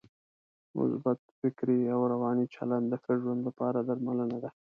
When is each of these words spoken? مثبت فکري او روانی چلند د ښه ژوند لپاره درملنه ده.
مثبت 0.77 1.19
فکري 1.39 1.79
او 1.93 2.01
روانی 2.13 2.45
چلند 2.55 2.85
د 2.89 2.93
ښه 3.03 3.13
ژوند 3.21 3.41
لپاره 3.47 3.79
درملنه 3.87 4.37
ده. 4.43 4.49